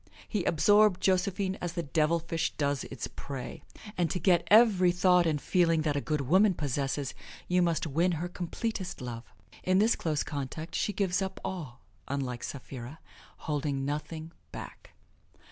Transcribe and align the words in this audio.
He 0.27 0.43
absorbed 0.45 0.99
Josephine 0.99 1.59
as 1.61 1.73
the 1.73 1.83
devilfish 1.83 2.53
does 2.53 2.85
its 2.85 3.05
prey. 3.05 3.61
And 3.95 4.09
to 4.09 4.17
get 4.17 4.47
every 4.49 4.91
thought 4.91 5.27
and 5.27 5.39
feeling 5.39 5.83
that 5.83 5.95
a 5.95 6.01
good 6.01 6.21
woman 6.21 6.55
possesses 6.55 7.13
you 7.47 7.61
must 7.61 7.85
win 7.85 8.13
her 8.13 8.27
completest 8.27 8.99
love. 8.99 9.25
In 9.63 9.77
this 9.77 9.95
close 9.95 10.23
contact 10.23 10.73
she 10.73 10.91
gives 10.91 11.21
up 11.21 11.39
all 11.45 11.81
unlike 12.07 12.41
Sapphira 12.43 12.97
holding 13.45 13.85
nothing 13.85 14.31
back. 14.51 14.93